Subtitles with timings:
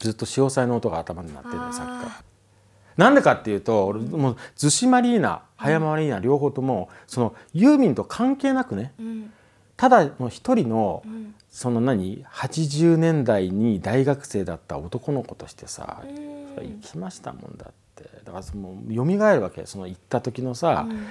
[0.00, 2.30] ずっと潮騒の音が頭になってるのさっきから。
[2.96, 9.32] なんでかっていうと俺もう逗子マリーナ葉山マリーナ両方ともそのユーミンと関係なくねうん。
[9.76, 11.34] ただの一人のうん。
[11.48, 16.80] その何80年代に大学生だった男の子としてさうん。
[16.80, 18.04] 行きましたもんだって。
[18.24, 21.06] だからその蘇るわけその行った時のさ、うん。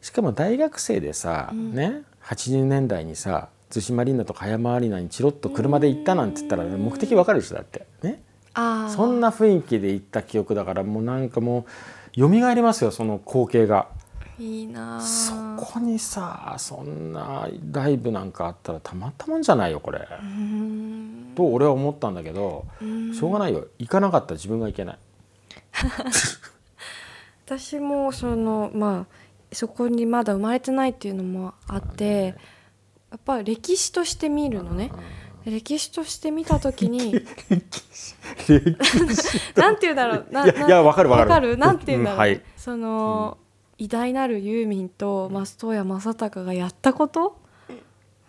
[0.00, 1.74] しかも大学生でさ、うん。
[1.74, 7.86] ね80年代にさ逗子マリーナとか葉山アリーナにチロッと車で行ったなんて言ったら、目的わかるでしょだって
[8.54, 11.66] そんな雰囲気で行った記憶だからもうなんかも
[12.16, 13.88] う蘇りますよその光景が。
[14.38, 15.00] いいなあ。
[15.00, 20.06] そこにさそんなライブなんかあったらたまったもんじゃないよこれ。
[20.20, 21.32] うん。
[21.34, 23.14] と俺は思ったんだけどうん。
[23.14, 23.66] しょうがないよ。
[23.78, 24.98] 行かなかった自分がいけない。
[27.46, 29.22] 私もそのまあ
[29.52, 32.34] そこにまだ生まれてないっていうのもあって、
[33.10, 34.90] やっぱり歴史として見るのね、
[35.44, 37.14] 歴史として見た時に
[39.56, 40.26] なんて言うんだろう。
[40.30, 41.30] ないやわかるわかる。
[41.30, 41.56] わかる？
[41.56, 42.42] なんて言うんだろう、うんはい。
[42.56, 43.38] その、
[43.78, 47.36] 偉大なるユーミンと松任谷正隆がやったこと？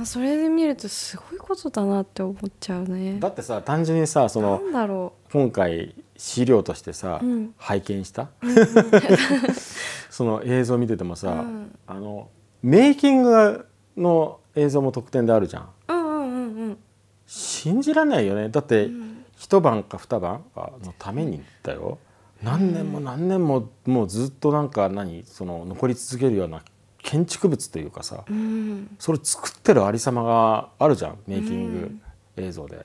[0.00, 3.18] あそれで見るとすごいことだなって思っちゃうね。
[3.18, 7.54] だってさ単純にさそのなんだろ今回資料としてさ、うん。
[7.56, 8.28] 拝見した、
[10.10, 11.76] その映像見ててもさ、うん。
[11.86, 12.28] あの
[12.62, 15.68] メイキングの映像も特典であるじゃん。
[15.88, 16.78] ううんうんうんうん。
[17.26, 18.48] 信じられないよね。
[18.50, 19.07] だって、うん
[19.38, 21.98] 一晩か二晩かのためにだよ。
[22.42, 26.62] 何年も何年ももうずっとなんか何その残り続けるような
[26.98, 28.96] 建築物というかさうん。
[28.98, 31.96] それ作ってるありさまがあるじゃんメイキング
[32.36, 32.84] 映像で。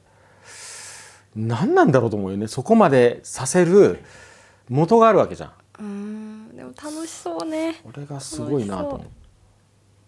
[1.35, 2.47] 何なんだろうと思うよね。
[2.47, 3.99] そこまでさせる
[4.69, 5.51] 元があるわけじゃん。
[5.79, 6.55] うん。
[6.55, 7.81] でも楽しそうね。
[7.83, 9.07] これがすごいなと思う。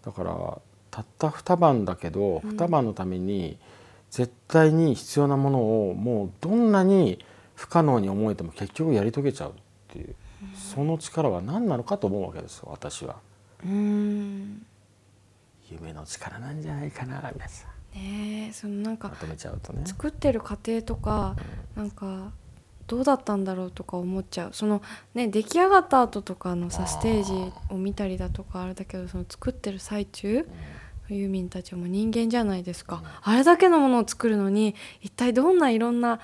[0.04, 0.58] だから
[0.92, 2.50] たった2晩だけど、うん。
[2.50, 3.58] 2晩のために
[4.10, 9.52] 絶対に必要なものをもうどんなに不可能に思えても結局やり遂げちゃうっ
[9.88, 10.14] ていう、
[10.54, 13.16] その力は何なのかと思うわけですよ私は。
[13.64, 14.64] うん。
[15.70, 17.70] 夢の力なんじゃないかな皆さん。
[17.98, 19.82] ねえそのなんかまとめちゃうとね。
[19.86, 21.34] 作ってる過程とか
[21.74, 22.30] なんか
[22.86, 24.50] どうだったんだろうとか思っちゃう。
[24.52, 24.82] その
[25.14, 30.46] ね出来上がった後とかのさステージを見たりだとかあれだけどその作ってる最中
[31.14, 33.02] ユーミンたちも人間じゃないですか。
[33.22, 36.20] あれだけのものを作るのに一体どんないろんな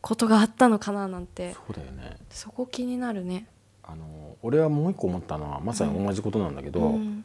[0.00, 2.16] ことがあったのかななんてそうだよね。
[2.30, 3.48] そこ気になるね。
[3.82, 7.24] あの俺はもう一個思ったのはまさに同じことなんだけど、うん。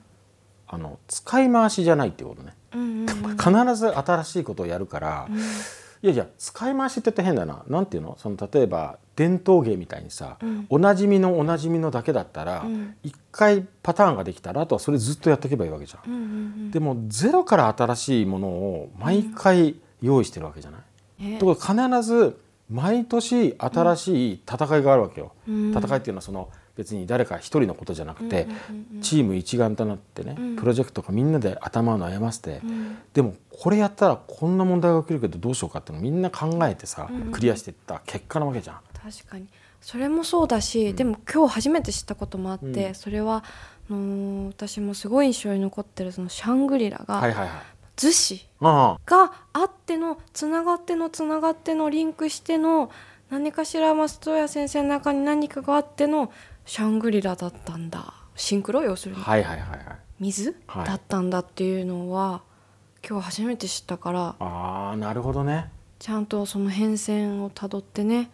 [0.67, 2.53] あの使い回しじゃないってことね。
[2.73, 3.37] うんうんうん。
[3.37, 5.39] 必ず新しいことをやるから、うん
[6.03, 7.63] いやいや使い回しって言って変だな。
[7.67, 8.17] なんていうの？
[8.19, 10.65] その例えば伝統芸みたいにさ、うん。
[10.69, 12.95] おなじみのおなじみのだけだったらうん。
[13.03, 16.11] 一、回パターンができたらあとはそれずっとやっていけばいいわけじゃん。
[16.11, 16.25] うんうんう
[16.67, 16.71] ん。
[16.71, 20.79] でもゼロから新しいものを毎回用意してるわけじゃな
[21.19, 21.23] い？
[21.23, 22.39] ねとことは必ず
[22.71, 25.33] 毎年新しい戦いがあるわけよ。
[25.47, 25.71] うん。
[25.77, 28.47] 戦いっていうのはその別に誰か一人のことじゃなくて、
[29.01, 30.55] チーム一丸となってね、うん。
[30.55, 32.97] プロジェクトがみんなで頭を悩ませて、うん。
[33.13, 38.79] でもこれやったらこんな問題が起きるけどどうしようかっていうのをみんな考えてさ、クリアしていった結果なわけじゃん。
[38.93, 39.47] 確かに。
[39.81, 42.95] それもそうだし、でも今日初めて知ったこともあって、うん。
[42.95, 43.43] それは
[43.89, 47.19] あのー私もすごい印象に残ってるそのシャングリラが、
[48.07, 48.37] はいはいはい。
[48.37, 52.91] 逗子あがあってのつながってのつながってのリンクしての
[53.29, 56.31] 何かしら松任谷先生の中に何かがあっての
[56.65, 59.79] シャングリラだったんだシンクロ要するにあはいはいはいはい。
[60.19, 62.41] 水、はいだったんだっていうのは
[63.07, 65.69] 今日初めて知ったからああなるほどね。
[65.99, 68.29] ちゃんとその変遷をたどってね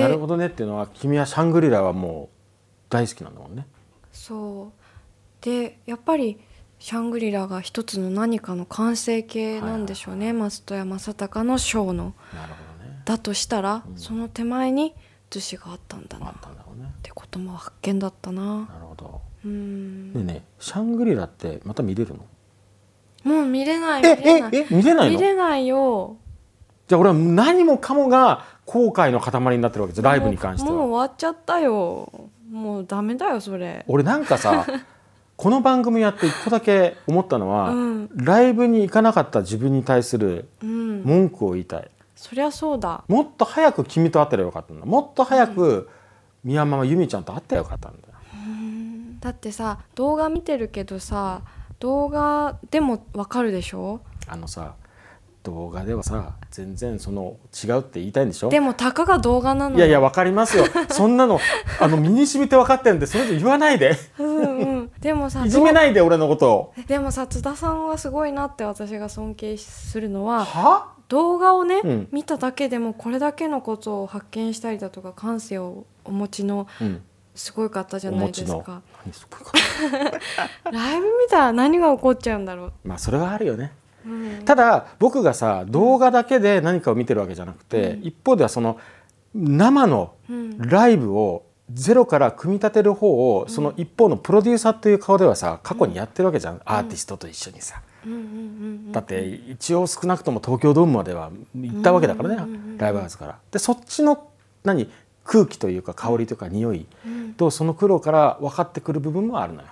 [0.00, 2.36] なるほどねっていうのは君はシャングリラはもう
[2.90, 3.66] 大好きなんだもんね。
[4.12, 6.40] そうでやっぱり
[6.78, 13.02] シャングリラが一つの何かの完成形なんでしょうね、松任谷正隆のショーのなるほどね。
[13.04, 14.94] だとしたら、うんその手前に
[15.30, 16.92] 逗子があったんだなあっったんだろうね。
[17.02, 19.20] てことも発見だったななるほど。
[19.44, 22.26] うんでねシャングリラってまた見れるの？
[23.24, 25.18] もう見れない見えれないええ見れないの？
[25.18, 26.16] 見れないよ
[26.86, 30.76] じゃあ俺は何もかもが後悔の塊になってるわけですライブに関しては。
[30.76, 34.64] もうもう終わっちゃったよもうダメだよそれ俺なんかさ
[35.36, 38.08] この番組やって一個だけ思ったのは、うん。
[38.14, 41.02] ライブに行かなかった自分に対するうん。
[41.02, 41.90] 文句を言いたい。
[42.14, 43.04] そりゃそうだ。
[43.06, 44.86] もっと早く君と会ったらよかったんだ。
[44.86, 45.90] もっと早く
[46.42, 48.08] 宮ママ由美ちゃんと会ったらよかったんだ。
[48.48, 49.20] ん。
[49.20, 51.42] だってさ動画見てるけどさ
[51.80, 54.00] 動画でもわかるでしょ？
[54.26, 54.74] あのさ
[55.42, 58.48] 動画ではさ全然その違うって言いたいんでしょ？
[58.48, 60.64] でもたかが動画なのいやいやわかりますよ。
[60.88, 61.38] そんなの
[61.78, 63.94] あの身に染みて分かってるんでそれ以上言わないで。
[64.18, 70.92] うんうんでもさいじめないで俺のことでもさ津田さんはすごいなって私が尊敬するのはは？
[71.08, 72.08] 動画をね、うん。
[72.10, 77.00] 見ただけでもこれだけのことを発見したりだとか感性をお持ちのうん、
[77.34, 78.82] すごい方じゃおないですか。
[79.04, 80.20] 何すごいか
[80.72, 83.72] ライブ見たら何が起こっちゃうんだろう、まあそれはあるよね。
[84.04, 84.44] うん。
[84.44, 88.04] ただ僕がさ動画だけで何かを見てるわけじゃなくて、うん。
[88.04, 88.76] 一方ではその
[89.32, 90.58] 生のうん。
[90.58, 97.82] ライブをゼロから組み立てる方をその一方のプロデューサーという顔ではさ過去にやってるわけじゃん、アーティストと一緒にさ。
[98.92, 103.38] だって一応少なくとも東京ドームまでは行ったわけだからね、ライブハウスから。
[103.50, 104.28] でそっちの
[104.62, 104.88] 何
[105.24, 109.68] 空気というか香りというか匂いうんとその苦労から分かってくる部分もあるのよ。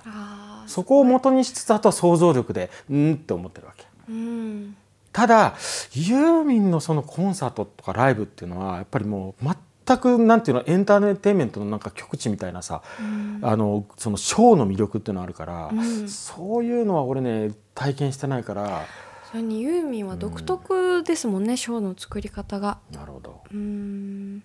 [0.67, 3.87] そこを元にしつつあとは想像力でうんって思ってるわけ。
[4.09, 4.77] うん
[5.13, 5.55] ただ
[5.93, 9.45] ユーミンのそのコンサートとかライブっていうのはやっぱりもう
[9.87, 13.41] 全くなんていうのエンターテインメントのなんか極致みたいなさ、うん。
[13.43, 16.09] あのそのショーの魅力っていうのあるから、うん。
[16.09, 18.87] そういうのは俺ね体験してないから。
[19.31, 22.79] それにユーミンは独特ですもんね、ショーの作り方が。
[22.93, 23.43] なるほど。
[23.53, 24.43] うん。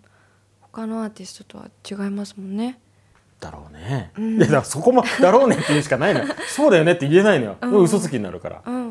[0.61, 2.79] 他のアーティストとは違いますもんね。
[3.39, 4.35] だろうね、うん。
[4.35, 6.25] いやだからそこもだろうねって言うしかないのよ。
[6.49, 7.83] そうだよねって言えないのよ、うん。
[7.83, 8.61] 嘘つきになるから。
[8.65, 8.89] うんうんうん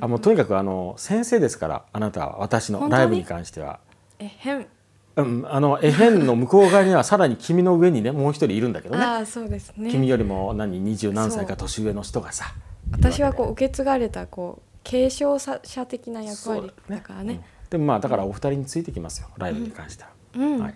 [0.00, 3.80] あもうとにかくあの先生ですからあなたは私のライブに関しては。
[4.18, 4.66] えへん、
[5.16, 9.04] うん、あのエヘンの向こう側にはさらに君の上にねもう一人いるんだけどね。
[9.04, 9.90] ああそうですね。
[9.90, 12.52] 君よりも何二十何歳か年上の人がさ
[12.90, 17.40] 私はこうう受け継がれたこう継承者的な役割だからね。
[17.70, 19.28] でもまあだからお二人についてきますよ。
[19.36, 20.74] ライブに関しては、うん、はい、